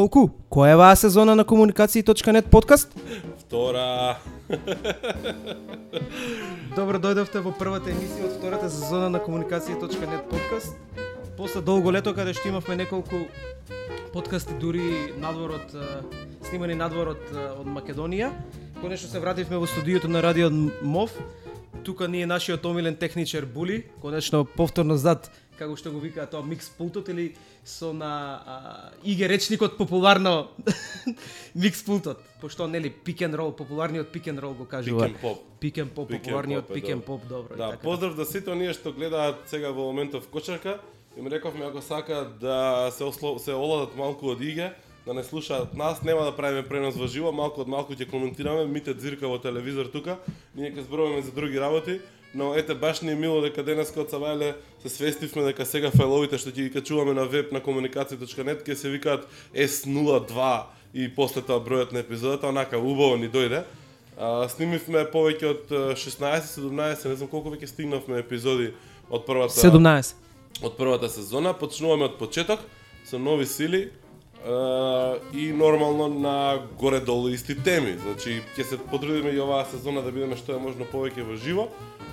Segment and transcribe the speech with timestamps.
[0.00, 2.88] Волку, која е ваа сезона на комуникации.нет подкаст?
[3.38, 4.16] Втора.
[6.76, 10.72] Добро дојдовте во првата емисија од втората сезона на комуникации.нет подкаст.
[11.36, 13.26] После долго лето каде што имавме неколку
[14.14, 15.76] подкасти дури надвор од
[16.48, 17.28] снимани надвор од,
[17.60, 18.32] од Македонија.
[18.80, 20.48] Конечно се вративме во студиото на Радио
[20.80, 21.12] МОВ.
[21.84, 26.46] Тука ни е нашиот омилен техничар Були, конечно повторно зад како што го викаат тоа
[26.46, 28.10] микс пултот или со на
[28.40, 28.58] а,
[29.04, 30.48] иге речникот популарно
[31.54, 35.08] микс пултот, пошто нели пик н рол, популарниот пик н рол го кажува.
[35.08, 35.44] Пик поп.
[35.60, 37.56] Пик н поп, популарниот пик н поп, добро.
[37.56, 37.82] Да, така.
[37.84, 40.80] поздрав да сите оние што гледаат сега во моментов кочарка.
[41.18, 44.72] Им рековме ако сакаат да се осло, се оладат малку од иге,
[45.06, 48.64] да не слушаат нас, нема да правиме пренос во живо, малку од малку ќе коментираме,
[48.70, 50.20] мите дзирка во телевизор тука,
[50.54, 51.98] ние ќе зборуваме за други работи,
[52.34, 56.38] но ете баш ни е мило дека денеска од Савајле се свестивме дека сега фајловите
[56.40, 60.46] што ќе ги качуваме на веб на комуникација.нет ќе се викаат S02
[60.94, 63.64] и после тоа бројот на епизодата, онака убаво ни дојде.
[64.16, 68.72] А, снимивме повеќе од е, 16, 17, не знам колку веќе стигнавме епизоди
[69.10, 70.14] од првата 17.
[70.62, 71.52] од првата сезона.
[71.52, 72.64] Почнуваме од почеток
[73.04, 73.90] со нови сили
[75.34, 77.96] и нормално на горе-долу исти теми.
[78.00, 81.68] Значи, ќе се потрудиме и оваа сезона да бидеме што е можно повеќе во живо,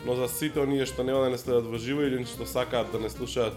[0.05, 2.99] но за сите оние што нема да не следат во живо или што сакаат да
[2.99, 3.55] не слушаат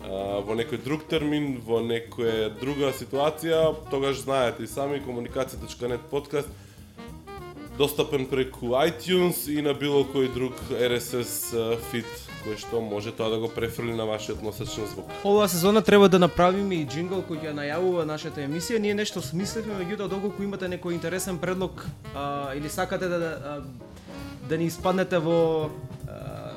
[0.00, 6.48] во некој друг термин, во некоја друга ситуација, тогаш знаете и сами комуникација.нет подкаст
[7.78, 11.54] достапен преку iTunes и на било кој друг RSS
[11.90, 12.06] feed
[12.44, 15.08] кој што може тоа да го префрли на вашиот носач на звук.
[15.24, 18.78] Оваа сезона треба да направиме и джингл кој ќе најавува нашата емисија.
[18.78, 23.62] Ние нешто смислевме, меѓутоа доколку имате некој интересен предлог а, или сакате да да,
[24.48, 25.70] да ни испаднете во
[26.08, 26.52] а,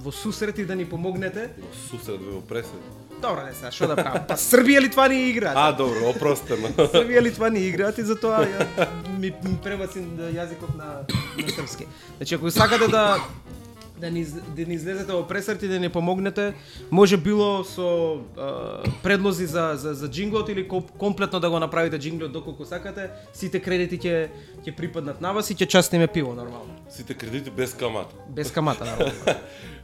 [0.00, 1.50] во сусрет и да ни помогнете,
[1.90, 2.80] Сусрет во пресед.
[3.20, 4.24] добро не се, што да правам?
[4.26, 5.52] Па Србија ли това ни играат?
[5.56, 6.68] А, добро, опростено.
[6.72, 8.64] Србија ли това ни играат и затоа ја,
[9.20, 9.58] ми, ми
[10.16, 11.04] да, јазикот на,
[11.38, 11.86] на српски.
[12.16, 13.20] Значи, ако сакате да
[14.00, 14.24] да ни,
[14.56, 16.54] да ни излезете во пресрет и да ни помогнете,
[16.90, 21.98] може било со а, предлози за, за, за джинглот или ко- комплетно да го направите
[21.98, 24.28] джинглот доколку сакате, сите кредити ќе
[24.64, 26.72] ќе припаднат на вас и ќе частиме пиво нормално.
[26.88, 28.16] Сите кредити без камата.
[28.28, 29.12] Без камата нормално.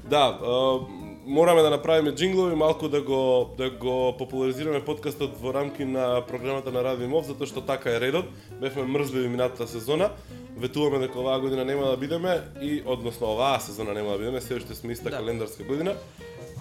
[0.07, 0.79] Да, а,
[1.27, 6.73] мораме да направиме джинглови, малку да го да го популаризираме подкастот во рамки на програмата
[6.73, 8.31] на Радио Мов, затоа што така е редот.
[8.61, 10.11] Бевме мрзливи минатата сезона.
[10.57, 14.55] Ветуваме дека оваа година нема да бидеме и односно оваа сезона нема да бидеме, се
[14.55, 15.19] уште сме иста Да.
[15.19, 15.95] календарска година.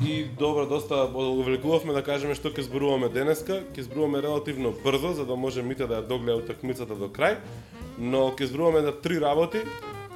[0.06, 3.62] И добро, доста одговлекувавме да кажеме што ќе зборуваме денеска.
[3.78, 7.38] Ќе зборуваме релативно брзо за да може Мите да ја догледа утакмицата до крај.
[8.00, 9.62] Но ќе зборуваме на три работи.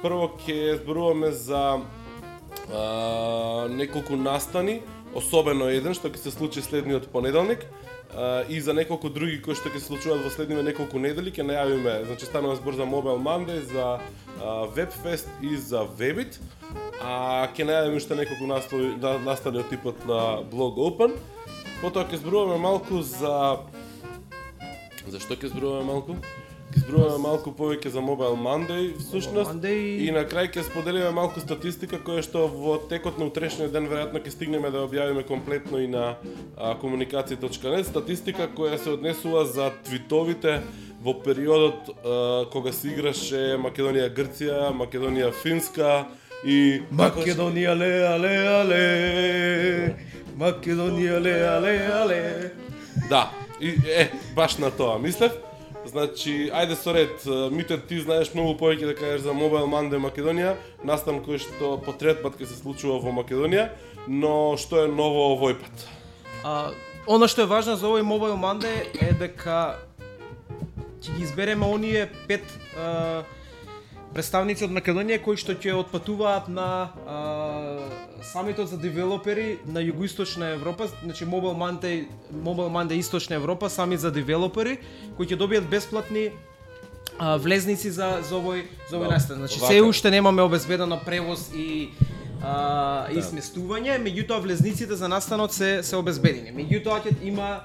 [0.02, 1.80] Прво ќе зборуваме за
[2.68, 4.80] а, неколку настани,
[5.14, 7.64] особено еден што ќе се случи следниот понеделник
[8.14, 11.46] а, и за неколку други кои што ќе се случуваат во следниве неколку недели ќе
[11.48, 13.98] најавиме, значи станува збор за Mobile Monday, за
[14.76, 16.38] Webfest и за Webit.
[17.02, 21.16] А ќе најавиме уште неколку наслови, на, настани од типот на Blog Open.
[21.80, 23.64] Потоа ќе зборуваме малку за
[25.10, 26.14] Зашто ќе зборуваме малку?
[26.70, 29.50] Ќе зборуваме малку повеќе за Mobile Monday, всушност.
[29.50, 30.04] Monday.
[30.06, 34.22] И на крај ќе споделиме малку статистика која што во текот на утрешниот ден веројатно
[34.22, 36.14] ќе стигнеме да ја објавиме комплетно и на
[36.78, 40.60] комуникација.нет статистика која се однесува за твитовите
[41.02, 46.06] во периодот а, кога се играше Македонија Грција, Македонија Финска
[46.46, 48.82] и Македонија ле але але
[50.38, 52.24] Македонија ле але але
[53.10, 55.49] Да, и е баш на тоа мислев.
[55.90, 60.52] Значи, ајде со ред, Мите, ти знаеш многу повеќе да кажеш за Mobile Monday Македонија,
[60.86, 63.72] настан кој што по трет пат ќе се случува во Македонија,
[64.06, 65.86] но што е ново овој пат?
[66.46, 66.70] А,
[67.10, 69.80] оно што е важно за овој Mobile Monday е дека
[71.02, 72.46] ќе ги избереме оние пет
[72.78, 73.24] а,
[74.14, 76.68] представници од Македонија кои што ќе отпатуваат на
[77.06, 77.18] а,
[78.26, 84.10] самитот за девелопери на југоисточна Европа, значи Mobile Monday, Mobile Monday Источна Европа, самит за
[84.10, 84.78] девелопери
[85.16, 86.30] кои ќе добијат бесплатни
[87.18, 89.36] а, влезници за за овој за овој Да, настан.
[89.44, 91.90] Значи се уште немаме обезбедено превоз и
[92.42, 96.50] а, и сместување, меѓутоа влезниците за настанот се се обезбедени.
[96.50, 97.60] Меѓутоа ќе има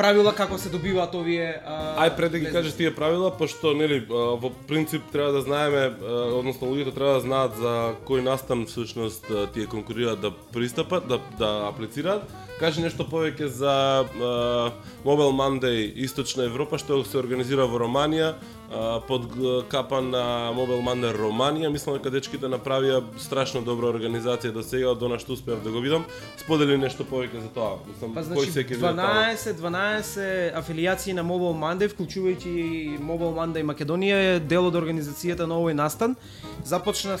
[0.00, 4.00] правила како се добиваат овие а, Ај пред да ги кажеш тие правила, пошто нели
[4.00, 5.92] а, во принцип треба да знаеме,
[6.40, 7.74] односно луѓето треба да знаат за
[8.08, 12.49] кој настан всушност тие конкурираат да пристапат, да да аплицираат.
[12.60, 13.72] Кажи нешто повеќе за
[14.04, 14.70] а,
[15.04, 19.32] Mobile Monday Источна Европа што се организира во Романија а, под
[19.72, 21.70] капа на Mobile Monday Романија.
[21.72, 26.04] Мислам дека дечките направија страшно добра организација до сега, до нашто успеав да го видам.
[26.36, 27.78] Сподели нешто повеќе за тоа.
[27.88, 28.92] Мислам, Па кој значи таму?
[29.00, 35.56] 12 12 афилијации на Mobile Monday, вклучувајќи Mobile Monday Македонија е дел од организацијата на
[35.56, 36.16] овој настан.
[36.64, 37.16] Започна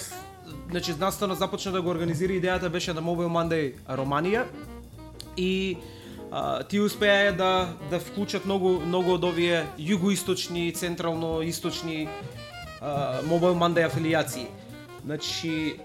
[0.70, 4.44] значи настанот започна да го организира идејата беше на Mobile Monday Романија
[5.36, 5.76] и
[6.30, 12.08] а, ти успеа да да вклучат многу многу од овие југоисточни, централно источни
[12.80, 14.46] а, Mobile Monday афилијации.
[15.04, 15.76] Значи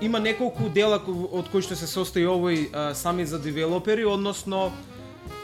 [0.00, 4.72] има неколку дела ко- од кои што се состои овој а, самит за девелопери, односно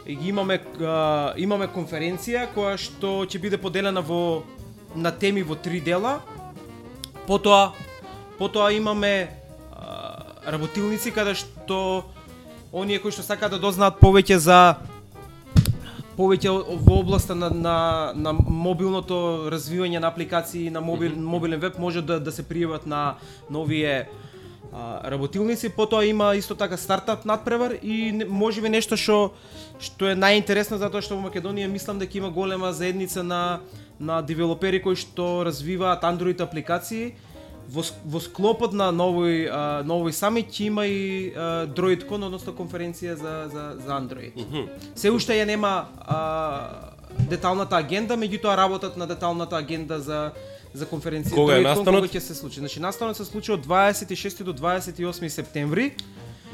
[0.06, 4.42] ги имаме а, имаме конференција која што ќе биде поделена во
[4.94, 6.20] на теми во три дела.
[7.26, 7.72] Потоа
[8.38, 9.28] потоа имаме
[9.72, 12.04] а, работилници каде што
[12.76, 14.76] оние кои што сакаат да дознаат повеќе за
[16.16, 16.52] повеќе
[16.84, 17.76] во областа на, на,
[18.12, 23.16] на мобилното развивање на апликации на мобил, мобилен веб може да, да се пријават на
[23.50, 24.08] новие
[24.72, 29.32] а, работилници, потоа има исто така стартап надпревар и не- можеби нешто што
[29.80, 33.60] што е најинтересно затоа што во Македонија мислам дека има голема заедница на
[34.00, 37.16] на девелопери кои што развиваат Android апликации
[37.68, 43.14] во, во склопот на новој а, новој самит ќе има и а, DroidCon, односно конференција
[43.14, 44.32] за за за Android.
[44.94, 46.92] Се уште ја нема а,
[47.30, 50.32] деталната агенда, меѓутоа работат на деталната агенда за
[50.74, 52.00] за конференција Кога е DroidCon, настанот?
[52.04, 52.60] Кога ќе се случи?
[52.60, 55.94] Значи настанот се случи од 26 до 28 септември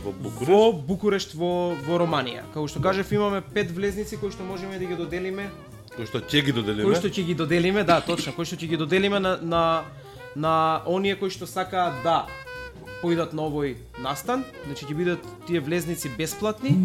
[0.05, 0.51] Во Букурешт?
[0.51, 2.43] во Букурешт во во Романија.
[2.55, 5.51] Како што кажав, имаме пет влезници кои што можеме да ги доделиме
[5.93, 6.85] Кој што ќе ги доделиме?
[6.89, 9.83] кои што ќе ги доделиме, да, точно, кои што ќе ги доделиме на на
[10.37, 12.27] на оние кои што сакаат да
[13.03, 16.77] поидат на овој настан, значи ќе бидат тие влезници бесплатни.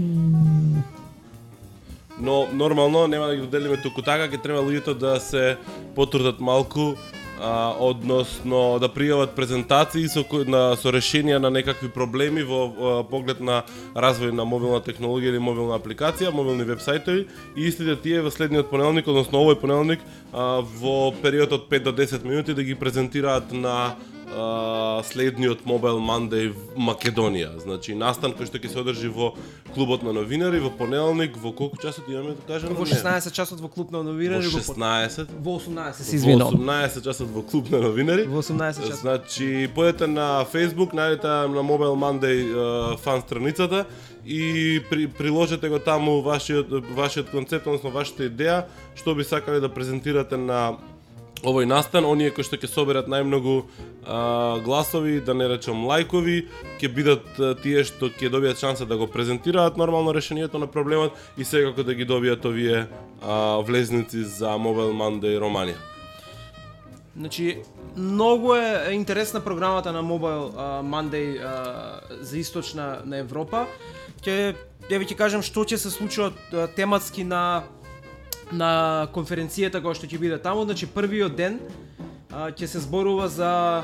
[2.20, 5.58] Но нормално нема да ги доделиме туку така, ќе треба луѓето да се
[5.96, 6.98] потрудат малку
[7.40, 13.40] а, односно да пријават презентации со на со решенија на некакви проблеми во а, поглед
[13.40, 13.64] на
[13.96, 19.08] развој на мобилна технологија или мобилна апликација, мобилни вебсајтови и истите тие во следниот понеделник,
[19.08, 20.00] односно овој понеделник
[20.34, 23.96] а, во период од 5 до 10 минути да ги презентираат на
[24.36, 27.58] а, следниот Mobile Monday в Македонија.
[27.60, 29.34] Значи настан кој што ќе се одржи во
[29.74, 32.76] клубот на новинари во понеделник во колку часот имаме да кажеме?
[32.76, 35.32] Во 16 часот во клуб на Во новирање во 16.
[35.40, 36.60] во 18 се Во извинувам.
[36.60, 38.28] 18 часот во клуб на новинари.
[38.28, 39.02] Во 18 часот.
[39.02, 43.86] Значи, појдете на Facebook, најдете на Mobile Monday фан страницата
[44.26, 48.66] и при, приложете го таму вашиот вашиот концепт, односно вашата идеја,
[48.96, 50.78] што би сакале да презентирате на
[51.44, 56.48] овој настан, оние кои што ќе соберат најмногу а, гласови, да не речам лајкови,
[56.82, 61.14] ќе бидат а, тие што ќе добијат шанса да го презентираат нормално решението на проблемот
[61.38, 62.88] и секако да ги добијат овие
[63.22, 65.78] а, влезници за Mobile Monday Романија.
[67.18, 67.64] Значи,
[67.96, 70.54] многу е интересна програмата на Mobile
[70.86, 73.66] Monday а, за источна на Европа.
[74.22, 74.54] Ќе
[74.90, 76.32] ја ќе кажам што ќе се случува
[76.76, 77.64] тематски на
[78.52, 81.60] на конференцијата која што ќе биде таму, значи првиот ден
[82.32, 83.84] а, ќе се зборува за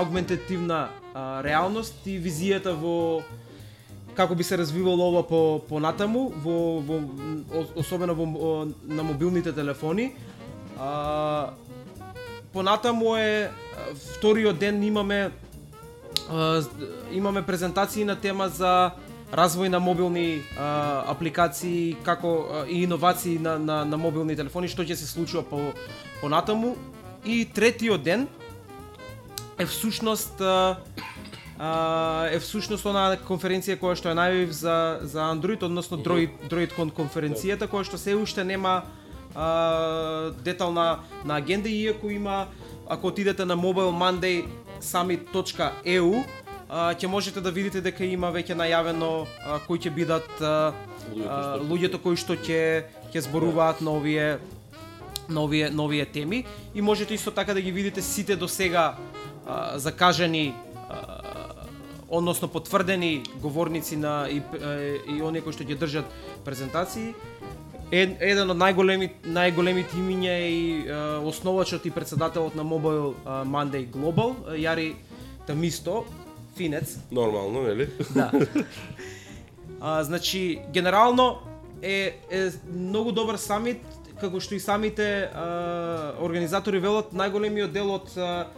[0.00, 3.22] аугментативна а, реалност и визијата во
[4.14, 7.00] како би се развивало ова по понатаму во во
[7.76, 10.12] особено во на мобилните телефони.
[10.78, 11.52] А,
[12.52, 13.50] понатаму е
[14.16, 15.30] вториот ден имаме
[16.30, 16.62] а,
[17.12, 18.90] имаме презентации на тема за
[19.32, 24.82] развој на мобилни а, апликации како а, и иновации на, на, на мобилни телефони што
[24.82, 25.72] ќе се случува по
[26.20, 26.76] понатаму.
[27.24, 28.28] И третиот ден
[29.58, 30.76] е всушност а,
[31.58, 36.90] а, е всушност онаа конференција која што ја најавив за за Android, односно Droid DroidCon
[36.90, 38.82] конференцијата која што се уште нема
[39.34, 42.46] а, детална на агенда иако има
[42.88, 46.24] ако отидете на mobilemonday.summit.eu а,
[46.70, 50.72] ќе можете да видите дека има веќе најавено а, кои ќе бидат а,
[51.10, 54.38] Луѓето а, луѓето кои што ќе ќе зборуваат на овие
[55.30, 56.44] на овие, на овие теми.
[56.74, 58.96] И можете исто така да ги видите сите до сега
[59.46, 60.54] а, закажани
[62.08, 66.06] односно потврдени говорници на и, е, и оние кои што ќе држат
[66.44, 67.14] презентации.
[67.90, 73.14] Ед, еден од најголеми најголемите имиња е и а, основачот и председателот на Mobile
[73.46, 74.94] Monday Global, Јари
[75.46, 76.04] Тамисто,
[76.56, 77.88] финец, Нормално, нели?
[78.14, 78.30] Да.
[79.80, 81.38] А, значи, генерално
[81.82, 83.80] е, е многу добар самит,
[84.20, 88.50] како што и самите а, организатори велат, најголемиот дел од а,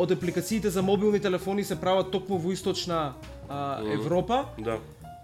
[0.00, 3.12] од апликациите за мобилни телефони се прават токму во источна
[3.48, 4.46] а, Европа.
[4.58, 4.78] Да.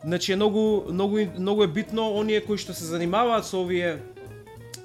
[0.04, 4.02] Значи е многу многу многу е битно оние кои што се занимаваат со овие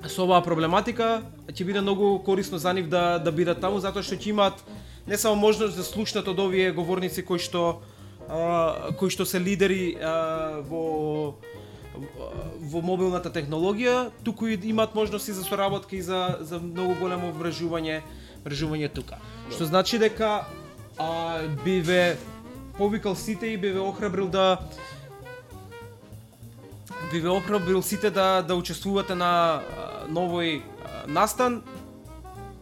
[0.07, 4.15] со оваа проблематика, ќе биде многу корисно за нив да да бидат таму затоа што
[4.15, 4.63] ќе имаат
[5.07, 7.81] не само можност да слушнат од овие говорници кои што
[8.29, 11.35] а, кои што се лидери а, во
[12.71, 18.01] во мобилната технологија, туку и имаат можности за соработка и за за многу големо врежување
[18.45, 19.19] врежување тука.
[19.51, 20.45] Што значи дека
[20.97, 22.17] а, би ве
[22.77, 24.59] повикал сите и би ве охрабрил да
[27.11, 29.61] би ве охрабрил сите да да учествувате на а,
[30.07, 31.61] новој а, настан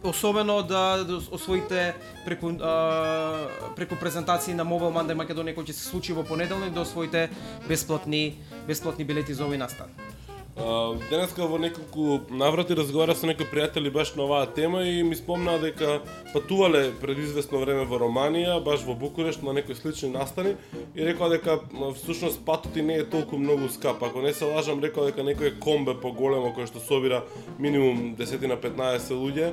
[0.02, 5.88] особено да, да освоите преку а, преку презентации на Mobile Monday Македонија кој ќе се
[5.90, 7.28] случи во понеделник да освоите
[7.68, 9.92] бесплатни бесплатни билети за овој настан.
[11.10, 15.58] Денеска во неколку наврати разговара со некои пријатели баш на оваа тема и ми спомнаа
[15.58, 16.02] дека
[16.34, 20.56] патувале пред известно време во Романија, баш во Букурешт на некои слични настани
[20.94, 21.60] и рекоа дека
[21.96, 24.02] всушност патот и не е толку многу скап.
[24.02, 27.22] Ако не се лажам, рекоа дека некој комбе поголемо кој што собира
[27.58, 29.52] минимум 10 на 15 луѓе,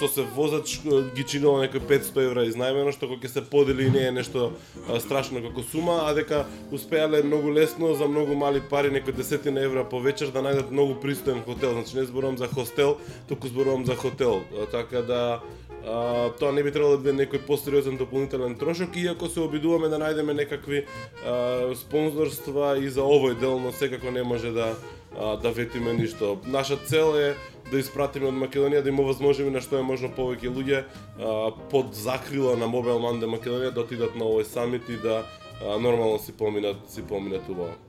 [0.00, 0.80] со се возач
[1.14, 4.52] ги чинува некои 500 евра изнајмено, што кога ќе се подели не е нешто
[4.98, 9.84] страшно како сума, а дека успеале многу лесно за многу мали пари, некои десетина евра
[9.84, 11.72] по вечер да да најдат многу пристоен хотел.
[11.72, 12.96] Значи не зборувам за хостел,
[13.28, 14.42] туку зборувам за хотел.
[14.70, 15.40] Така да
[15.86, 19.98] а, тоа не би требало да биде некој посериозен дополнителен трошок, иако се обидуваме да
[19.98, 20.84] најдеме некакви
[21.24, 24.74] а, спонзорства и за овој дел, но секако не може да
[25.18, 26.38] а, да ветиме ништо.
[26.46, 27.34] Наша цел е
[27.70, 31.94] да испратиме од Македонија да има возможност на што е можно повеќе луѓе а, под
[31.94, 35.24] закрила на Mobile Monday Македонија да отидат на овој самит и да
[35.62, 37.87] а, нормално си поминат си поминат убаво.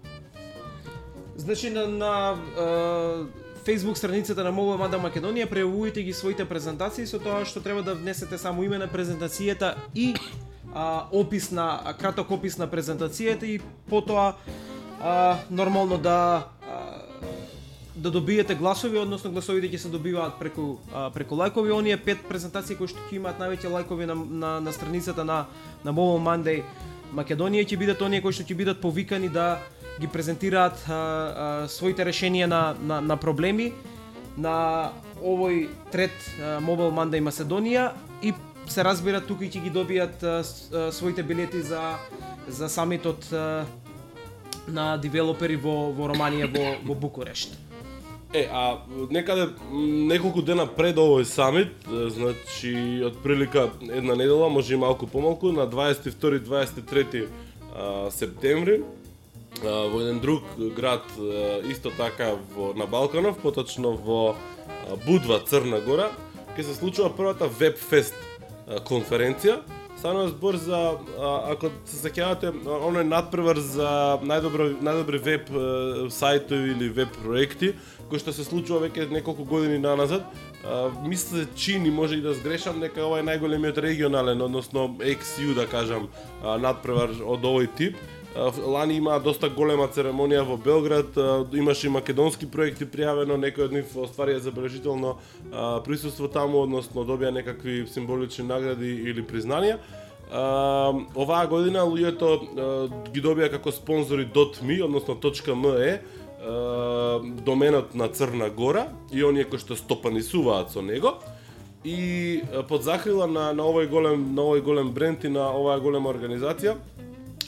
[1.39, 2.61] Значи на, на е,
[3.65, 7.95] Facebook страницата на Мова Мада Македонија прејавувајте ги своите презентации со тоа што треба да
[7.95, 10.11] внесете само име на презентацијата и
[10.75, 14.35] а, опис на краток опис на презентацијата и потоа
[14.99, 17.07] а, нормално да а,
[17.95, 21.71] да добиете гласови, односно гласовите ќе се добиваат преку а, преку лајкови.
[21.71, 25.45] Оние пет презентации кои што ќе имаат највеќе лајкови на, на, на страницата на
[25.87, 26.63] на Mobile Monday
[27.15, 29.63] Македонија ќе бидат оние кои што ќе бидат повикани да
[29.99, 33.73] ги презентираат а, а, своите решенија на, на, на проблеми
[34.37, 37.91] на овој трет а, Mobile Monday Macedonија
[38.23, 38.33] и
[38.69, 41.97] се разбира тука и ќе ги добијат а, а, своите билети за
[42.47, 43.65] за самитот а,
[44.67, 47.57] на девелопери во во Романија во во Букурешт.
[48.33, 54.77] Е, а некаде неколку дена пред овој самит, значи од прилика една недела, може и
[54.77, 57.25] малку помалку, на 22-23
[58.11, 58.83] септември,
[59.63, 60.43] во еден друг
[60.75, 61.03] град
[61.69, 64.35] исто така во на Балканов, поточно во
[65.05, 66.09] Будва, Црна Гора,
[66.57, 68.17] ќе се случува првата Webfest
[68.87, 69.59] конференција.
[69.99, 70.77] Станува збор за
[71.51, 75.49] ако се сеќавате оној надпревар за најдобро најдобри веб
[76.15, 77.73] сајтови или веб проекти
[78.09, 80.23] кој што се случува веќе неколку години наназад.
[81.05, 85.67] мисля се чини, може и да сгрешам, нека ова е најголемиот регионален, односно XU да
[85.67, 86.09] кажам,
[86.43, 87.95] надпревар од овој тип
[88.35, 91.17] Лани има доста голема церемонија во Белград,
[91.53, 95.15] имаше и македонски проекти пријавено, некој од нив остварија забележително
[95.85, 99.79] присуство таму, односно добија некакви символични награди или признанија.
[100.29, 104.29] оваа година луѓето ги добија како спонзори
[104.61, 105.99] .me, односно .me,
[107.43, 111.19] доменот на Црна Гора и оние кои што стопанисуваат со него
[111.83, 116.13] и под закрила на, на овој голем на овој голем бренд и на оваа голема
[116.13, 116.77] организација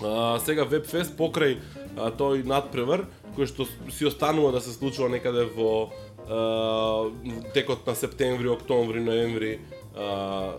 [0.02, 1.58] А, сега Вебфест покрај
[1.98, 3.06] а, тој надпревар
[3.36, 5.92] кој што си останува да се случува некаде во
[6.28, 7.10] а,
[7.54, 9.60] текот на септември, октомври, ноември,
[9.96, 10.54] а,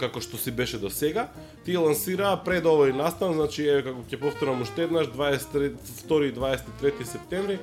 [0.00, 1.28] како што си беше до сега,
[1.64, 7.04] ти лансираа пред овој настан, значи е како ќе повторам уште еднаш 22 и 23
[7.04, 7.58] септември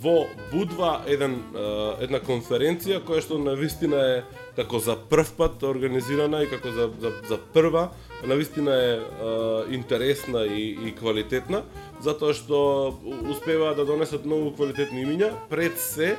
[0.00, 1.38] во Будва еден
[2.00, 4.16] една конференција која што на вистина е
[4.56, 7.88] како за прв пат организирана и како за за, за прва
[8.22, 9.00] на вистина е
[9.74, 11.64] интересна и, и квалитетна
[12.04, 12.94] затоа што
[13.30, 16.14] успеваат да донесат многу квалитетни имиња пред се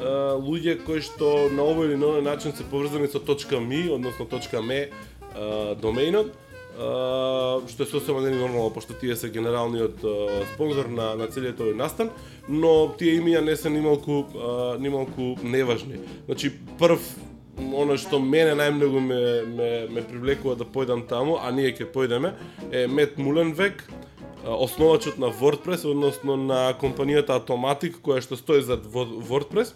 [0.00, 4.26] луѓе кои што на овој или на овој начин се поврзани со точка ми, односно
[4.26, 4.90] точка ме
[5.82, 6.32] домеинот,
[6.76, 10.02] што е сосема не нормално, пошто тие се генералниот
[10.54, 12.10] спонзор на, на целиот овој настан,
[12.48, 14.26] но тие имиња не се нималку,
[14.78, 16.02] нималку неважни.
[16.26, 17.00] Значи, прв
[17.56, 22.34] оно што мене најмногу ме, ме, ме привлекува да појдам таму, а ние ќе појдеме,
[22.72, 23.84] е Мет Муленвек,
[24.44, 29.74] основачот на WordPress, односно на компанијата Automatic, која што стои за WordPress.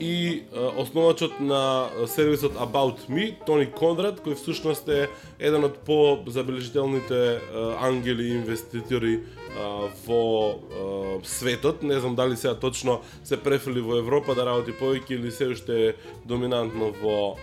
[0.00, 0.42] и
[0.76, 7.40] основачот на сервисот About Me, Тони Конрад, кој всушност е еден од по-забележителните
[7.82, 9.20] ангели инвеститори
[10.06, 11.82] во светот.
[11.82, 15.88] Не знам дали сега точно се префили во Европа да работи повеќе или се уште
[15.88, 17.36] е доминантно во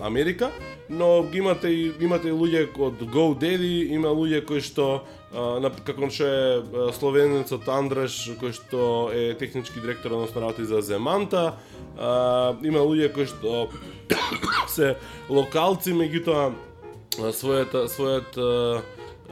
[0.00, 0.50] Америка,
[0.90, 6.10] но ги имате и имате и луѓе од GoDaddy, има луѓе кои што на, како
[6.10, 11.54] што е словенецот Андреш кој што е технички директор односно работи за Земанта,
[12.62, 13.68] има луѓе кои што
[14.74, 14.96] се
[15.30, 16.50] локалци, меѓутоа
[17.30, 18.82] својата својата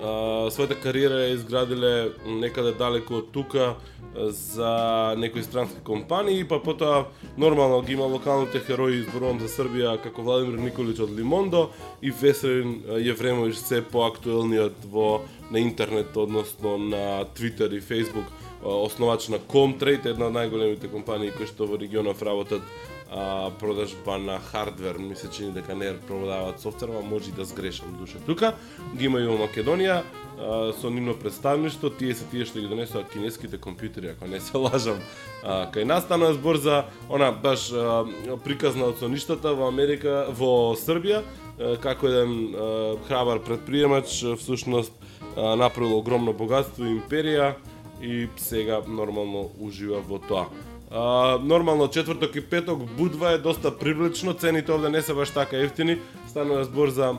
[0.02, 3.74] а, својата кариера е изградиле некаде далеко од тука
[4.14, 7.06] за некои странски компании, па потоа
[7.38, 11.68] нормално ги има локалните херои, изборувам за Србија, како Владимир Николич од Лимондо
[12.02, 18.24] и Веселин Јевремович се поактуелниот во на интернет, односно на Твитер и Фейсбук,
[18.62, 22.62] основач на Comtrade, една од најголемите компании кои што во регионов работат
[23.10, 27.44] а, продажба на хардвер, ми се чини дека не продаваат софтвер, ама може и да
[27.44, 28.18] сгрешам душе.
[28.26, 28.54] Тука
[28.96, 30.02] ги има и во Македонија,
[30.38, 34.56] а, со нивно представништво, тие се тие што ги донесоа кинеските компјутери, ако не се
[34.58, 35.00] лажам.
[35.42, 38.04] А, кај нас станува збор за она баш а,
[38.44, 44.92] приказна од соништата во Америка, во Србија, а, како еден а, храбар предприемач, всушност
[45.36, 47.54] а, направил огромно богатство и империја
[48.02, 50.46] и сега нормално ужива во тоа.
[50.90, 55.56] А, нормално четврток и петок будва е доста привлечно, цените овде не се баш така
[55.56, 55.98] ефтини.
[56.28, 57.14] Станува збор за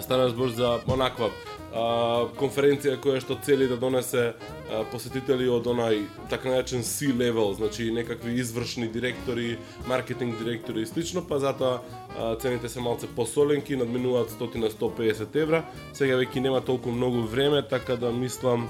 [0.00, 1.30] станува збор за онаква
[1.74, 7.90] а, конференција која што цели да донесе а, посетители од онај така наречен C-level, значи
[7.92, 9.58] некакви извршни директори,
[9.88, 11.80] маркетинг директори и слично, па затоа
[12.18, 15.64] а, цените се малце посоленки, надминуваат 100 на 150 евра.
[15.92, 18.68] Сега веќе нема толку многу време, така да мислам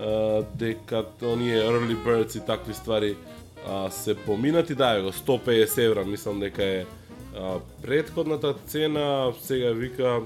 [0.00, 3.16] а, дека оние early birds и такви ствари
[3.68, 6.84] а, се поминати, да, го 150 евра, мислам дека е
[7.36, 10.20] а, предходната цена, сега вика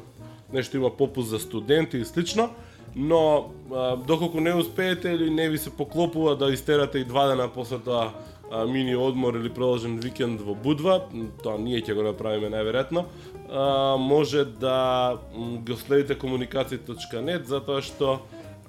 [0.52, 2.50] нешто има попус за студенти и слично,
[2.96, 7.48] но а, доколку не успеете или не ви се поклопува да истерате и два дена
[7.54, 8.12] после тоа
[8.52, 11.00] а, мини одмор или продолжен викенд во Будва,
[11.42, 13.04] тоа ние ќе го направиме најверојатно,
[13.98, 15.18] може да
[15.66, 18.20] го следите комуникација.нет затоа што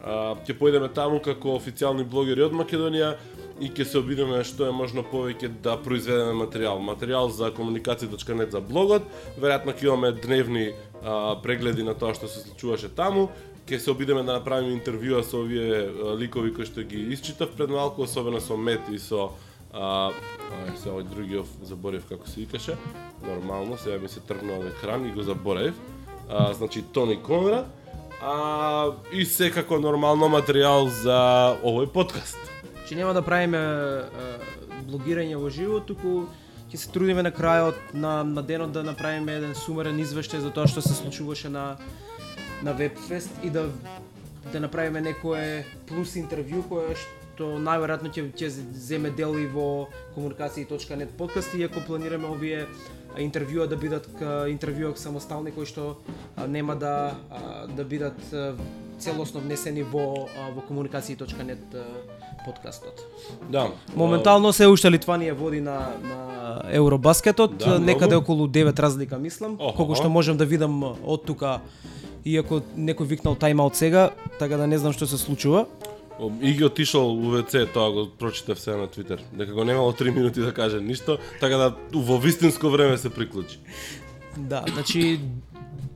[0.02, 3.14] ќе појдеме таму како официјални блогери од Македонија
[3.62, 6.82] и ќе се обидеме што е можно повеќе да произведеме материјал.
[6.82, 9.06] Материјал за комуникација.нет за блогот,
[9.38, 13.30] веројатно ќе имаме дневни а, прегледи на тоа што се случуваше таму,
[13.70, 17.70] ќе се обидеме да направиме интервјуа со овие а, ликови кои што ги исчитав пред
[17.70, 19.30] малку, особено со Мет и со
[19.72, 22.78] а, а се овој другиот заборев како се викаше.
[23.28, 25.78] Нормално, сега ми се тргнува екран и го заборев.
[26.30, 27.70] А, значи Тони Конрад.
[28.22, 32.51] А, и секако нормално материјал за овој подкаст.
[32.92, 33.60] Значи нема да правиме
[34.84, 36.26] блогирање во живо, туку
[36.68, 40.68] ќе се трудиме на крајот на, на денот да направиме еден сумерен извештај за тоа
[40.68, 41.78] што се случуваше на
[42.60, 43.70] на Вебфест и да
[44.52, 51.16] да направиме некое плюс интервју кое што најверојатно ќе ќе земе дел и во комуникации.нет
[51.16, 52.66] подкаст иако планираме овие
[53.16, 54.12] интервјуа да бидат
[54.52, 55.96] интервјуа самостални кои што
[56.44, 57.16] нема да
[57.72, 58.20] да бидат
[59.00, 61.80] целосно внесени во во комуникација.нет
[62.46, 63.02] подкастот.
[63.50, 63.68] Да.
[63.96, 68.24] Моментално се уште Литванија води на на Евробаскетот, Да, некаде многу.
[68.24, 69.76] околу 9 разлика мислам, Охо.
[69.78, 71.62] колку што можам да видам од тука
[72.26, 75.66] иако некој викнал тајм-аут сега, така да не знам што се случува.
[76.42, 79.24] И ги отишол у ВЦ, тоа го прочитав сега на Твитер.
[79.34, 83.60] Дека го немало 3 минути да каже ништо, така да во вистинско време се приклучи.
[84.38, 85.20] Да, значи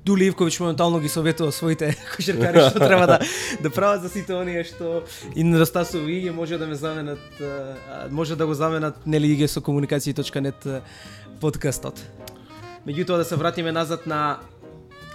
[0.05, 3.19] Дули Ивковиќ моментално ги советува своите кошеркари што треба да
[3.61, 5.01] да прават за сите оние што
[5.35, 7.41] и недостасува иге може да ме заменат
[8.11, 10.67] може да го заменат нели иге со комуникации.нет
[11.41, 12.05] подкастот.
[12.85, 14.39] Меѓутоа да се вратиме назад на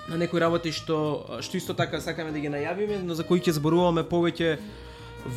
[0.09, 3.55] на некои работи што што исто така сакаме да ги најавиме, но за кои ќе
[3.62, 4.59] зборуваме повеќе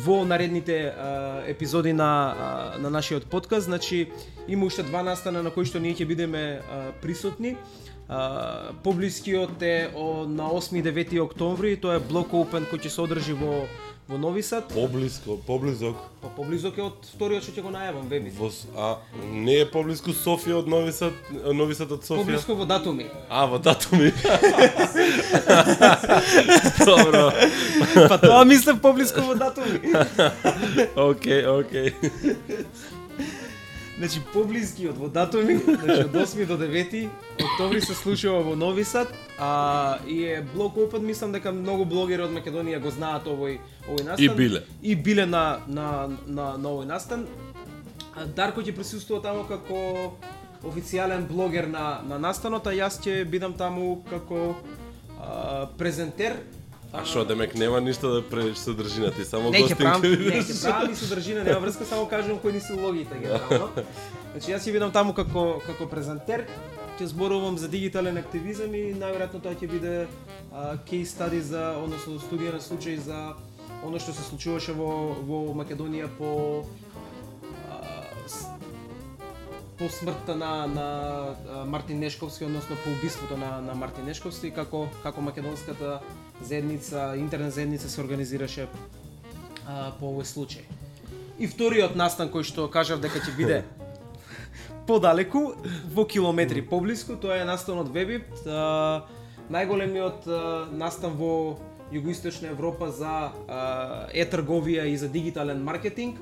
[0.04, 4.10] во наредните а, епизоди на а, на нашиот подкаст, значи
[4.48, 7.54] има уште два настана на кои што ние ќе бидеме а, присутни.
[8.82, 13.00] Поблискиот е о, на 8 и 9 октомври, тоа е блок open кој ќе се
[13.00, 13.64] одржи во
[14.04, 14.68] во Нови Сад.
[14.68, 15.96] Поблиско, поблизок.
[16.20, 18.34] Па поблизок е од вториот што ќе го најавам, Вебис.
[18.36, 19.00] Во, С- а
[19.32, 22.20] не е поблиску Софија од Нови Сад, Нови Сад од Софија?
[22.20, 23.06] Поблиско во датуми.
[23.30, 24.12] А, во датуми.
[26.84, 27.32] Добро.
[28.08, 29.80] па тоа мислев поблиско во датуми.
[31.08, 31.92] Океј, океј.
[33.98, 39.08] Значи поблискиот во датуми, значи од 8 до 9 октомври се случува во Нови Сад,
[39.38, 44.04] а и е блок опит, мислам дека многу блогери од Македонија го знаат овој овој
[44.04, 44.24] настан.
[44.24, 44.64] И биле.
[44.82, 47.26] И биле на на на, на овој настан.
[48.34, 50.14] Дарко ќе присуствува таму како
[50.66, 54.56] официјален блогер на на настанот, а јас ќе бидам таму како
[55.20, 56.40] а, презентер.
[56.94, 60.30] А што демек нема ништо да правиш содржина, ти само Не ќе гостин правам, ќе
[60.30, 63.82] не ќе правам и содржина, нема врска, само кажувам кои ни се улогите генерално.
[64.30, 66.46] Значи јас ќе бидам таму како како презентер,
[66.94, 69.94] ќе зборувам за дигитален активизам и најверојатно тоа ќе биде
[70.86, 73.34] кейс стади за односно студија на случај за
[73.82, 76.62] оно што се случуваше во во Македонија по
[79.78, 85.20] по смртта на на Мартин Нешковски, односно по убиството на на Мартин Нешковски, како како
[85.20, 86.00] македонската
[86.42, 88.68] заедница, интернет заедница се организираше
[89.66, 90.64] а, по овој случај.
[91.38, 93.64] И вториот настан кој што кажав дека ќе биде
[94.88, 95.54] подалеку,
[95.94, 99.06] во километри поблиску, тоа е настанот Вебит, а,
[99.50, 101.58] најголемиот а, настан во
[101.92, 103.30] југоисточна Европа за
[104.14, 106.18] е-трговија и за дигитален маркетинг.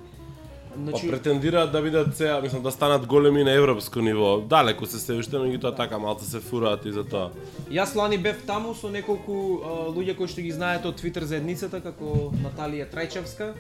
[0.73, 4.41] Па Значи, претендираат да бидат сега, мислам да станат големи на европско ниво.
[4.41, 7.31] Далеку се се уште, меѓутоа така малку се фураат и за тоа.
[7.71, 11.81] Јас лани бев таму со неколку а, луѓе кои што ги знаете од Твитер заедницата,
[11.81, 13.53] како Наталија Трајчевска,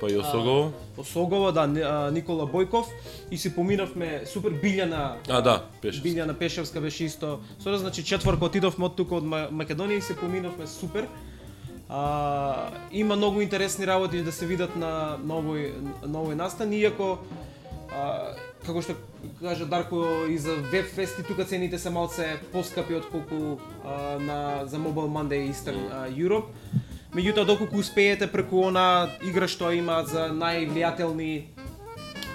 [0.00, 0.72] Па и Осогово.
[0.98, 2.84] Осогова, да, Ни- а, Никола Бојков
[3.30, 6.02] и си поминавме супер Билјана А, да, пеше.
[6.02, 7.38] Билјана Пешевска беше исто.
[7.62, 11.06] Со значи четворка отидовме од тука од Ма- Македонија и се поминавме супер.
[11.94, 15.72] А, има многу интересни работи да се видат на на овој
[16.08, 17.18] на овој настан иако
[17.92, 18.32] а,
[18.64, 18.94] како што
[19.42, 24.64] кажа Дарко и за Web Fest и тука цените се малце поскапи отколку а, на
[24.64, 26.48] за Mobile Monday Eastern а, Europe.
[27.12, 31.44] Меѓутоа доколку успеете преку она игра што има за највлијателни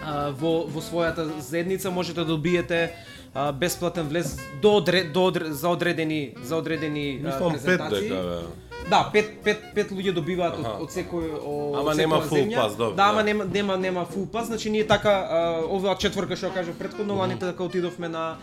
[0.05, 2.93] а, во во својата заедница можете да добиете
[3.33, 8.09] а, бесплатен влез до, до одре, за одредени за одредени а, Мислам презентации.
[8.09, 8.66] дека, бе.
[8.89, 12.61] Да, пет, пет, пет луѓе добиваат од, од секој од Ама нема земја.
[12.61, 13.23] pass, добро, Да, ама да.
[13.23, 15.27] нема нема нема full pass, значи ние така
[15.69, 18.37] оваа четврка што ја кажав претходно, лани така отидовме на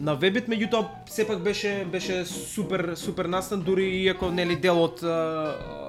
[0.00, 5.00] на Вебит, меѓутоа сепак беше беше супер супер настан дури иако нели дел од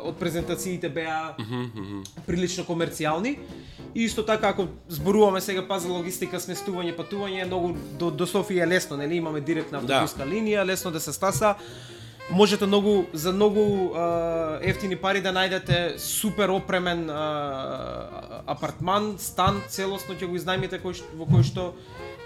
[0.03, 1.33] од презентациите беа
[2.25, 3.37] прилично комерцијални.
[3.95, 8.63] И исто така ако зборуваме сега па за логистика, сместување, патување, многу до, до Софија
[8.63, 9.93] е лесно, нели имаме директна Да.
[9.95, 11.55] автобуска линија, лесно да се стаса.
[12.29, 20.15] Можете многу за многу а, ефтини пари да најдете супер опремен а, апартман, стан, целосно
[20.15, 21.71] ќе го изнајмите кој, во кој што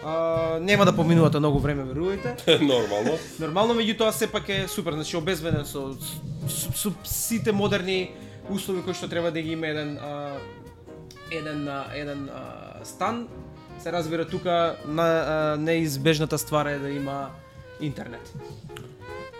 [0.02, 2.34] а, нема да поминувате многу време, верувајте.
[2.74, 3.14] Нормално.
[3.40, 5.94] Нормално, меѓутоа сепак е супер, значи обезбеден со,
[6.50, 8.10] со, со сите модерни
[8.50, 10.42] услови кои што треба да ги има еден а,
[11.30, 13.28] еден а, еден а, стан.
[13.80, 17.30] Се разбира тука на а, неизбежната ствар е да има
[17.82, 18.34] интернет.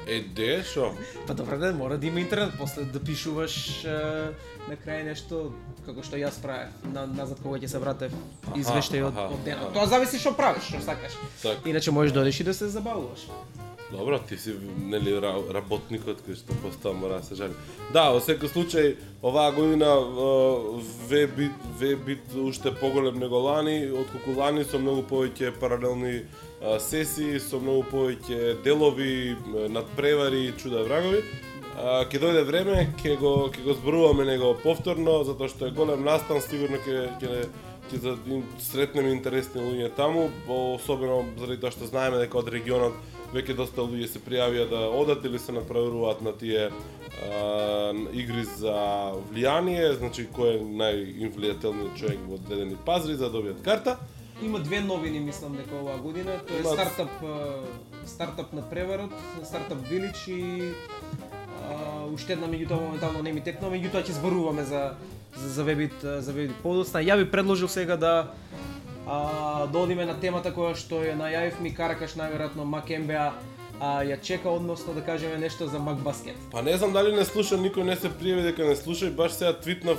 [0.08, 0.92] Е, де, шо?
[1.28, 4.34] Па добре да мора да има интернет, после да пишуваш а,
[4.68, 5.54] на крај нешто
[5.86, 8.12] како што јас правев, на, назад кога ќе се вратев
[8.56, 9.70] извештај од, од денот.
[9.70, 9.74] аха.
[9.74, 11.18] Тоа зависи што правиш, што сакаш.
[11.42, 11.70] Така.
[11.70, 13.28] Иначе можеш да одиш и да се забавуваш.
[13.92, 14.54] Добро, ти си
[14.88, 17.54] нели ра- работникот кој што постава мора да се жали.
[17.94, 19.90] Да, во секој случај оваа година
[21.10, 26.26] вебит вебит уште поголем него лани, отколку лани со многу повеќе паралелни
[26.80, 29.36] сесии, со многу повеќе делови,
[29.70, 31.24] надпревари и чуда врагови.
[31.72, 36.04] А, ќе дојде време, ќе го ќе го зборуваме него повторно, затоа што е голем
[36.06, 37.44] настан, сигурно ќе ќе
[37.92, 42.96] ќе сретнеме интересни луѓе таму, особено заради тоа што знаеме дека од регионот
[43.34, 48.78] веќе доста луѓе се пријавија да одат или се направуваат на тие а, игри за
[49.32, 53.98] влијание, значи кој е најинфлијателниот човек во дадени пазари за да добијат карта.
[54.42, 56.40] Има две новини, мислам дека оваа година.
[56.48, 57.10] Тоа е стартап
[58.06, 60.74] стартап на преварот, стартап Village и
[61.70, 64.98] а, уште една меѓутоа моментално не ми текна, меѓутоа ќе зборуваме за
[65.38, 67.06] за за вебит за вебит подоцна.
[67.06, 68.34] Ја би предложил сега да
[69.08, 73.32] а, да одиме на темата која што ја најавив ми Каракаш најверојатно Макембеа
[73.82, 76.36] а, ја чека, односно да кажеме нешто за Мак Баскет.
[76.52, 79.34] Па не знам дали не слуша, никој не се пријави дека не слуша и баш
[79.34, 79.98] сега твитнав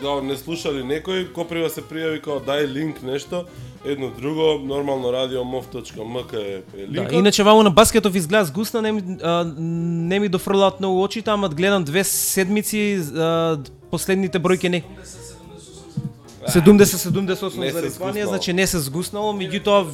[0.00, 3.46] као не слушали некој, коприва се пријави као дај линк нешто,
[3.84, 7.08] едно друго, нормално радио mov.mk е, е линкот.
[7.08, 11.30] Да, иначе ваму на баскетов изгледа згусна, не ми, а, не ми дофрлаат многу очите,
[11.30, 13.58] ама гледам две седмици, а,
[13.90, 14.84] последните бројки не.
[16.42, 19.86] 70-78 Не за Литванија, значи не се згуснало, меѓутоа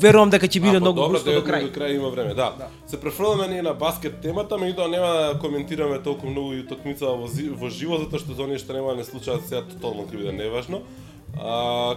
[0.00, 1.68] верувам дека ќе биде па многу брзо до крај.
[1.68, 2.68] До крај има време, да.
[2.86, 7.28] Се префрламе ние на баскет темата, меѓутоа нема да коментираме толку многу и утакмица во,
[7.28, 10.32] во живо затоа што за оние што нема да не случаат сега тотално ќе биде
[10.32, 10.82] неважно.
[11.36, 11.96] А,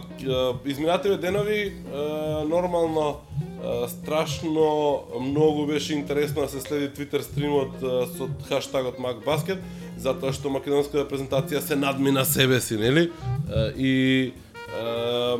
[0.65, 3.21] изминативе денови а, нормално
[3.63, 9.57] а, страшно многу беше интересно да се следи Twitter стримот а, со хаштагот MacBasket
[9.97, 13.09] затоа што македонската презентација се надмина себе си, нели?
[13.49, 14.33] А, и
[14.77, 15.37] а,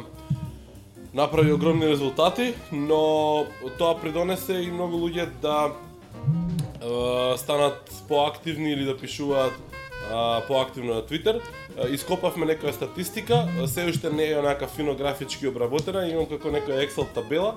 [1.13, 3.45] направи огромни резултати, но
[3.77, 9.53] тоа придонесе и многу луѓе да е, станат поактивни или да пишуваат
[10.47, 11.39] поактивно на Твитер.
[11.89, 17.07] Ископавме некоја статистика, се уште не е онака фино графички обработена, имам како некоја Excel
[17.15, 17.55] табела.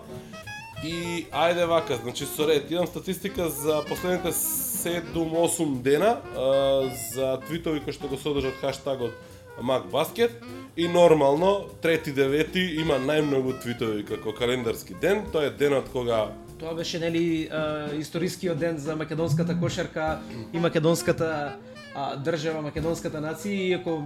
[0.85, 7.81] И ајде вака, значи со ред, имам статистика за последните 7-8 дена е, за твитови
[7.81, 10.31] кои што го содржат хаштагот MacBasket
[10.77, 16.75] и нормално трети девети има најмногу твитови како календарски ден, тоа е денот кога Тоа
[16.75, 17.51] беше нели
[17.99, 20.19] историскиот ден за македонската кошарка
[20.53, 21.57] и македонската
[21.95, 24.03] а, држава, македонската нација, иако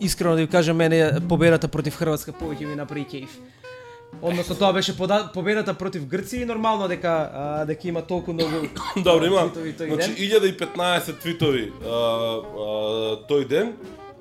[0.00, 3.28] искрено да ви кажам мене победата против Хрватска повеќе ми направи кејф.
[4.22, 8.66] Односно тоа беше пода- победата против Грција и нормално дека а, дека има толку многу
[8.96, 10.56] Добро, има твитови тој значи ден.
[10.56, 11.92] 1015 твитови а, а,
[13.28, 13.72] тој ден.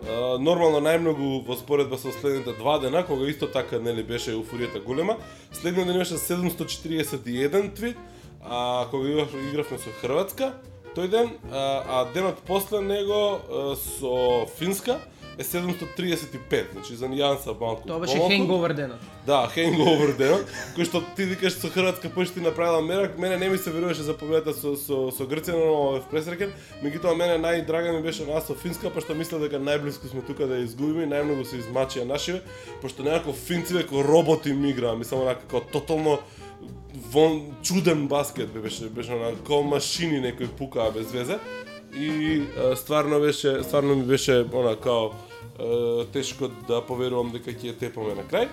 [0.03, 5.17] Нормално најмногу во споредба со следните два дена, кога исто така нели беше еуфоријата голема.
[5.53, 7.97] Следниот ден имаше 741 твит,
[8.43, 10.53] а кога игравме со Хрватска,
[10.95, 13.41] тој ден, а, а денот после него
[13.75, 14.99] со Финска
[15.37, 17.87] е 735, значи за нијанса малку.
[17.87, 19.01] Тоа беше хенговер денот.
[19.27, 23.57] Да, hangover денот, кој што ти викаш со Хрватска почти направила мерак, мене не ми
[23.57, 26.53] се веруваше за победата со со со Грција, но бев пресреќен.
[26.83, 30.61] Меѓутоа мене најдрага ми беше нас со Финска, пошто мислев дека најблиску сме тука да
[30.63, 32.41] изгубиме и најмногу се измачија нашиве,
[32.81, 36.19] пошто некако финциве како роботи ми играа, мислам онака како тотално
[37.11, 41.39] вон чуден баскет бе, беше беше онака како машини некои пукаа без везе.
[41.95, 45.11] И а, стварно беше стварно ми беше она као
[46.13, 48.49] тешко да поверувам дека ќе тепаме на крај.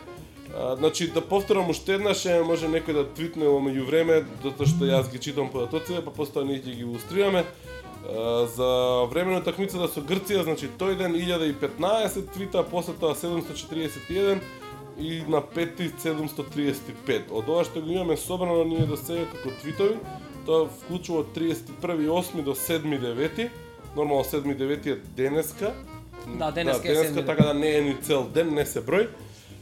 [0.55, 4.85] А, значи да повторам уште еднаш, е, може некој да твитне во меѓувреме, затоа што
[4.85, 7.45] јас ги читам податоците, па постоја ние ќе ги илустрираме.
[7.45, 8.71] А, за
[9.11, 14.43] време на такмицата со Грција, значи тој ден 1015 твита, после тоа 741
[15.01, 17.33] и на 5 735.
[17.33, 19.97] Од ова што го имаме собрано ние да до сега како твитови,
[20.47, 23.51] тоа вклучува од 31.8 до 7.9.
[23.97, 25.75] Нормално 7.9 е денеска.
[26.39, 27.27] Да, денеска е денеска, 7.9.
[27.27, 29.09] така да не е ни цел ден, не се број.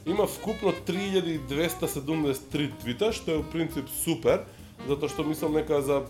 [0.06, 4.46] Има вкупно 3273 твита, што е у принцип супер,
[4.88, 6.00] затоа што мислам нека за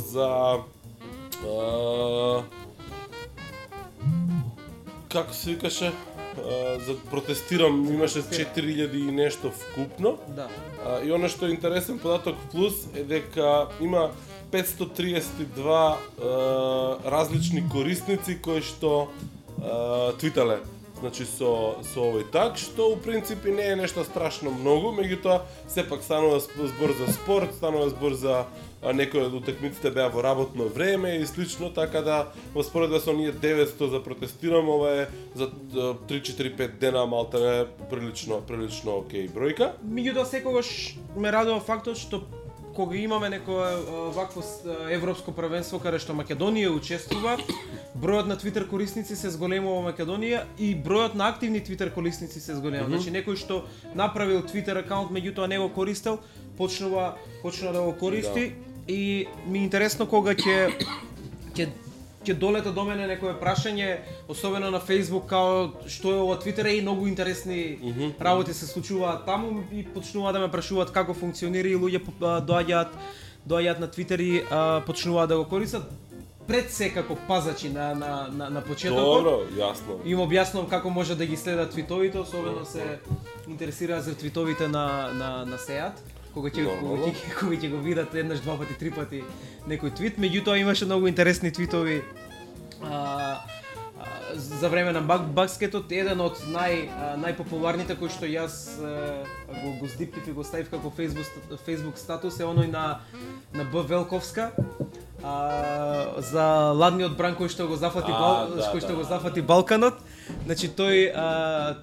[0.00, 0.28] за
[1.44, 2.42] а,
[5.12, 5.92] како се викаше,
[6.38, 10.18] а, за протестирам имаше 4000 и нешто вкупно.
[10.28, 10.48] Да.
[10.84, 14.10] А, и оно што е интересен податок плюс е дека има
[14.52, 15.96] 532 а,
[17.04, 19.08] различни корисници кои што
[19.62, 20.60] а, твитале
[21.00, 25.42] значи со со овој так што у принцип и не е нешто страшно многу, меѓутоа
[25.68, 28.44] сепак станува збор за спорт, станува збор за
[28.82, 32.18] а, некои од утакмиците беа во работно време и слично, така да
[32.54, 35.50] во споредба со ние 900 за протестирам, ова е за
[36.08, 39.74] 3-4-5 дена малтане прилично прилично окей бројка.
[39.84, 42.22] Меѓутоа секогаш ме радува фактот што
[42.78, 44.42] кога имаме некое а, вакво
[44.90, 47.34] европско првенство каде што Македонија учествува,
[47.98, 52.54] бројот на Твитер корисници се зголемува во Македонија и бројот на активни Твитер корисници се
[52.54, 52.86] зголемува.
[52.94, 53.64] Значи некој што
[53.98, 56.20] направил Твитер акаунт меѓутоа не го користел,
[56.56, 58.52] почнува почнува да го користи
[58.88, 60.72] и ми е интересно кога ќе
[61.54, 61.68] ќе
[62.24, 66.82] ќе долета до мене некое прашање, особено на Facebook, као што е ова Твитер и
[66.82, 67.78] многу интересни
[68.20, 72.96] работи се случуваат таму и почнуваат да ме прашуваат како функционира и луѓе доаѓаат
[73.48, 75.88] доаѓаат на Твитер и а, почнуваат да го користат
[76.48, 79.24] пред се како пазачи на на на, на почетокот.
[79.24, 80.00] Добро, јасно.
[80.04, 82.98] Им објаснувам како може да ги следат твитовите, особено се
[83.48, 86.02] интересира за твитовите на на на Сеат
[86.38, 89.22] кога ќе кога ќе кога ќе го видат еднаш, два пати, три пати
[89.68, 92.02] некој твит, меѓутоа имаше многу интересни твитови
[92.82, 92.94] а,
[93.98, 99.24] а, за време на баг, багскетот еден од нај а, најпопуларните кои што јас а,
[99.50, 103.00] го го здиптив и го ставив како Facebook Facebook статус е оној на
[103.54, 104.52] на Б Велковска
[105.22, 106.44] а, за
[106.78, 109.00] ладниот бран кој што го зафати А, Бал, да, кој што да.
[109.00, 109.98] го зафати Балканот.
[110.44, 111.26] Значи тој а,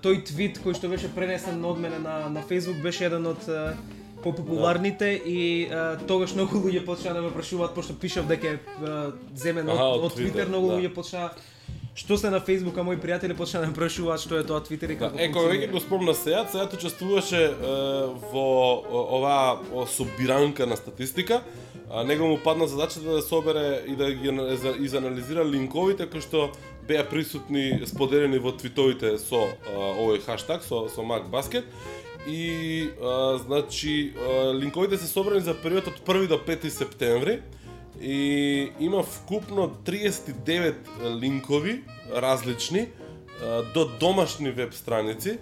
[0.02, 3.44] тој твит кој што беше пренесен од мене на на Facebook беше еден од
[4.26, 9.12] попопуларните и а, тогаш многу луѓе почнаа да ме прашуваат пошто пишав дека е а,
[9.36, 10.80] земен од, Аха, од од Twitter, Twitter, многу да.
[10.80, 11.30] луѓе почнаа
[11.96, 14.92] што се на Facebook, а мои пријатели почнаа да ме прашуваат што е тоа Twitter
[14.92, 17.54] и Да, како е, кога веќе го спомна Сеат, Сеат учествуваше е,
[18.34, 18.48] во
[18.92, 21.42] оваа собиранка на статистика.
[21.90, 26.20] А, него му падна задачата да собере и да ги ана- за- изанализира линковите кои
[26.20, 26.50] што
[26.88, 31.64] беа присутни споделени во твитовите со а, овој хаштаг со со MacBasket
[32.28, 37.42] и а, значи а, линковите се собрани за период од 1 до 5 септември
[38.02, 40.76] и има вкупно 39
[41.22, 41.84] линкови
[42.16, 42.88] различни
[43.44, 45.38] а, до домашни веб страници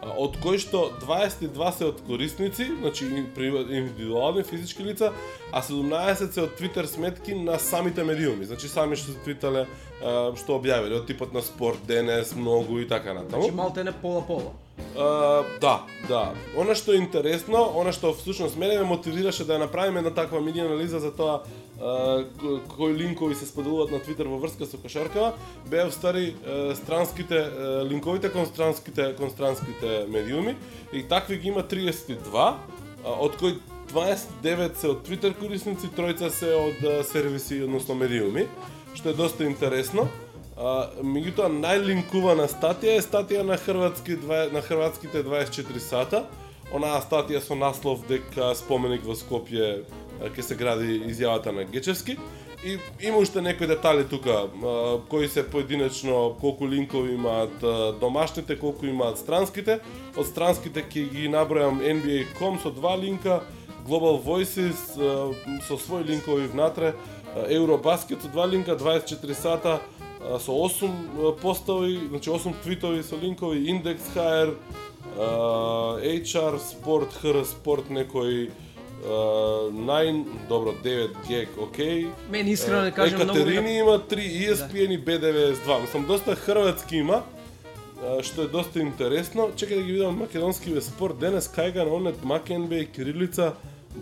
[0.00, 5.12] од кои што 22 се од корисници, значи индивидуални физички лица,
[5.52, 9.66] а 17 се од Twitter сметки на самите медиуми, значи сами што се твитале,
[10.00, 13.42] што објавиле, од типот на спорт, денес, многу и така натаму.
[13.42, 14.56] Значи малте не пола-пола.
[15.60, 16.34] Да, да.
[16.56, 20.40] Она што е интересно, она што всушност мене ме мотивираше да ја направиме една таква
[20.40, 21.42] мини анализа за тоа
[21.80, 25.32] uh, кои линкови се споделуваат на Твитер во врска со кошаркава,
[25.66, 30.56] беа стари uh, странските uh, линковите кон странските кон странските медиуми
[30.92, 32.56] и такви ги има 32, а,
[33.04, 33.58] од кои
[33.92, 38.48] 29 се од Твитер корисници, тројца се од uh, сервиси, односно медиуми,
[38.94, 40.06] што е доста интересно.
[40.06, 40.29] Uh,
[40.60, 44.18] меѓутоа најлинкувана статија е статија на хрватски
[44.52, 46.24] на хрватските 24 сата.
[46.72, 49.82] Онаа статија со наслов дека споменик во Скопје
[50.20, 52.18] ќе се гради изјавата на Гечевски.
[52.64, 54.44] И има уште некои детали тука,
[55.08, 57.64] кои се поединечно, колку линкови имаат
[58.00, 59.78] домашните, колку имаат странските.
[60.16, 63.40] Од странските ќе ги набројам NBA.com со два линка,
[63.88, 64.76] Global Voices
[65.64, 66.92] со своји линкови внатре,
[67.48, 69.80] Eurobasket со два линка, 24 сата,
[70.38, 74.54] со 8 а, постави, значи 8 твитови со линкови, Index HR,
[75.16, 78.50] HR Sport, HR Sport некој
[79.02, 82.08] 9, добро, 9 гек, окей.
[82.30, 85.80] Мене искрено да кажам многу Екатерини има 3, ESPN и B92.
[85.80, 87.22] Мислам, доста хрватски има,
[88.22, 89.48] што е доста интересно.
[89.56, 91.18] Чекај да ги видам македонски ве спорт.
[91.18, 93.54] Денес кај на онет Макенбе, Кирилица,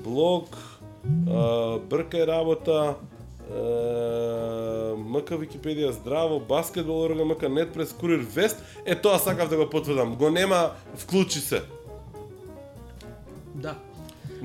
[0.04, 0.59] блог,
[1.07, 2.96] бркај работа,
[5.08, 8.62] МК Википедија здраво, баскетбол орга МК нет прес курир вест.
[8.84, 10.16] Е тоа сакав да го потврдам.
[10.16, 11.62] Го нема, вклучи се.
[13.54, 13.74] Да.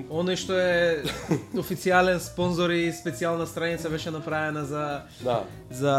[0.09, 1.03] Оној што е
[1.61, 5.43] официјален спонзор и специјална страница беше направена за Да.
[5.69, 5.93] за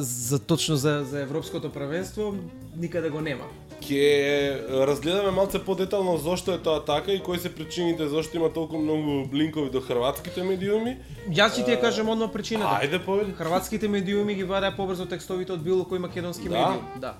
[0.00, 2.34] за точно за за европското првенство,
[2.76, 3.44] никаде го нема.
[3.84, 8.78] Ќе разгледаме малце подетално зошто е тоа така и кои се причините зошто има толку
[8.78, 10.96] многу линкови до хрватските медиуми.
[11.28, 12.80] Јас ќе ти ја кажам одма причината.
[12.80, 13.32] Ајде поведи.
[13.36, 16.56] Хрватските медиуми ги вадеа побрзо текстовите од било кој македонски Да?
[16.56, 16.82] медиум.
[17.00, 17.14] Да.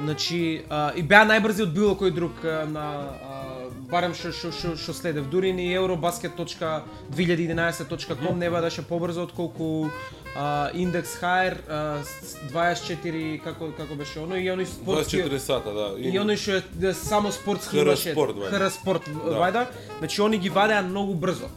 [0.00, 2.86] Значи, а, и беа најбрзи од било кој друг а, на
[3.20, 3.44] а,
[3.92, 5.26] барем што што што што следев.
[5.32, 9.90] Дури ни eurobasket.2011.com не бадаше побрзо отколку
[10.36, 15.72] а, Index Hire а, с 24 како како беше оно и оној спортски 24 сата,
[15.72, 15.86] да.
[15.98, 18.12] И оној што е да, само спортски имаше.
[18.12, 18.50] спорт, вајда.
[18.52, 19.30] ХР спорт, Да.
[19.32, 19.66] вајда.
[19.98, 21.48] Значи они ги вадеа многу брзо.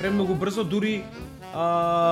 [0.00, 1.04] Премногу брзо, дури
[1.54, 1.66] а,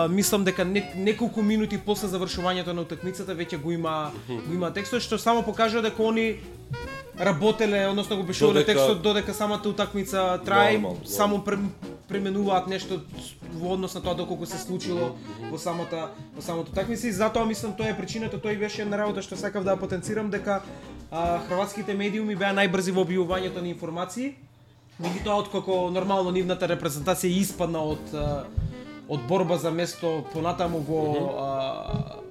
[0.08, 5.02] мислам дека не, неколку минути после завршувањето на утакмицата веќе го има го има текстот
[5.02, 6.37] што само покажува дека они
[7.18, 11.58] работеле, односно го пишувале Додека- текстот додека самата утакмица трае, Нормално, само пре-
[12.12, 13.01] пременуваат нешто
[13.57, 15.14] во однос на тоа доколку се случило
[15.48, 19.01] во самата во самото утакмица и затоа мислам тоа е причината, тоа и беше една
[19.01, 20.61] работа што сакав да потенцирам дека
[21.11, 24.35] а, хрватските медиуми беа најбрзи во објавувањето на информации.
[25.01, 28.44] Меѓутоа откако нормално нивната репрезентација испадна од а,
[29.09, 31.03] од борба за место понатаму во
[31.40, 32.22] а,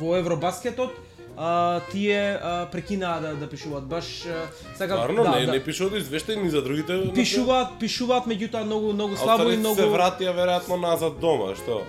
[0.00, 0.96] во Евробаскетот,
[1.40, 3.84] а, тие а, прекинаа да, да пишуваат.
[3.84, 5.52] Баш а, сакав Стварно, да, не, да.
[5.52, 7.00] не пишуваат извештаи ни за другите.
[7.14, 11.80] Пишуваат, пишуваат, меѓутоа многу многу слабо и многу се вратија веројатно назад дома, што?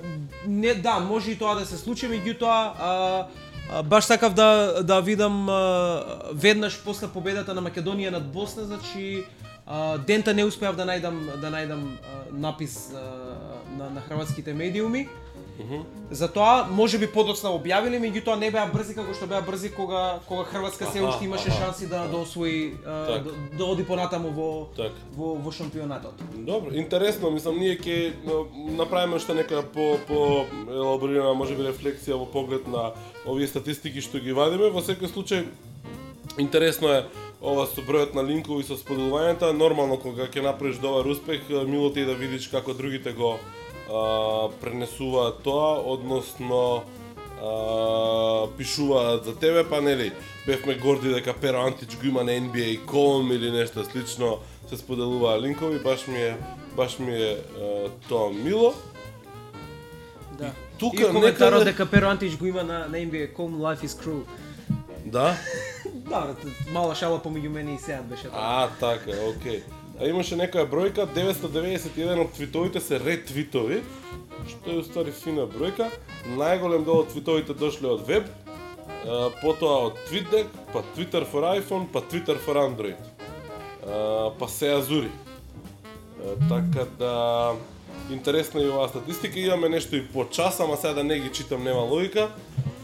[0.48, 3.28] Не, да, може и тоа да се случи, меѓутоа
[3.84, 9.26] баш сакав да да видам а, веднаш после победата на Македонија над Босна, значи
[9.68, 13.04] а, дента не успеав да најдам да најдам а, напис а,
[13.78, 15.10] на на хрватските медиуми.
[16.12, 20.44] Затоа може би подоцна објавиле, меѓутоа не беа брзи како што беа брзи кога кога
[20.44, 21.60] Хрватска се уште имаше аха.
[21.60, 23.24] шанси да да освои да,
[23.58, 24.92] да оди понатаму во Так.
[25.16, 26.14] во во шампионатот.
[26.36, 28.14] Добро, интересно, мислам ние ќе
[28.76, 32.92] направиме уште нека по по елаборирана можеби рефлексија во поглед на
[33.26, 34.70] овие статистики што ги вадиме.
[34.70, 35.46] Во секој случај
[36.38, 37.06] интересно е
[37.42, 42.02] ова со бројот на линкови со споделувањата, нормално кога ќе направиш добар успех, мило ти
[42.02, 43.40] е да видиш како другите го
[44.62, 46.84] пренесуваат тоа, односно
[47.44, 50.12] а, пишуваат за тебе, па нели,
[50.46, 54.38] бевме горди дека Перо Антич го има на NBA.com или нешто слично,
[54.70, 56.38] се споделуваа линкови, баш ми е
[56.76, 58.74] баш ми е а, тоа мило.
[60.32, 60.52] Да.
[60.80, 64.24] тука и коментарот некаде- дека Перо Антич го има на, на NBA.com Life is Cruel.
[65.06, 65.36] Да?
[66.12, 66.36] Да,
[66.72, 68.32] мала шала помеѓу мене и Сеат беше тоа.
[68.36, 69.64] А, така, окей.
[69.64, 73.82] А имаше некоја бројка, 991 од твитовите се ретвитови,
[74.50, 75.90] што е уствари фина бројка.
[76.38, 78.30] Најголем дел од твитовите дошле од веб,
[79.06, 82.98] а, потоа од TweetDeck, па Twitter for iPhone, па Twitter for Android.
[83.86, 85.12] А, па се азури.
[86.50, 87.52] Така да
[88.12, 91.30] интересна е и оваа статистика, имаме нешто и по час, ама сега да не ги
[91.30, 92.30] читам нема логика.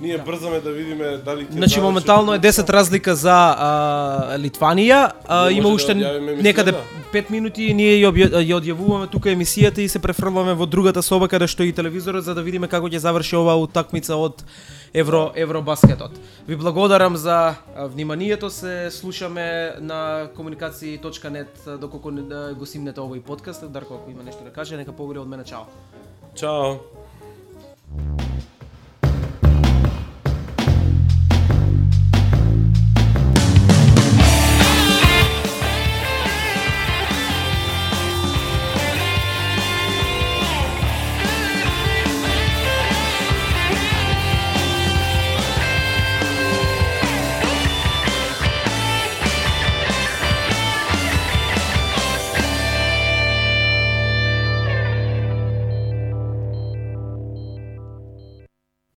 [0.01, 5.49] Ние брзаме да видиме дали ќе Значи моментално е 10 разлика за а, Литванија, а,
[5.51, 6.73] има може уште да некаде
[7.17, 11.27] 5 минути и ние ја ја одјавуваме тука емисијата и се префрламе во другата соба
[11.27, 14.43] каде што и телевизорот за да видиме како ќе заврши оваа утакмица од
[14.93, 16.13] Евро Евробаскетот.
[16.47, 17.55] Ви благодарам за
[17.89, 23.65] вниманието, се слушаме на комуникации.нет доколку да го симнете овој подкаст.
[23.65, 25.65] Дарко ако има нешто да каже, нека побуде од мене чао.
[26.35, 26.77] Чао.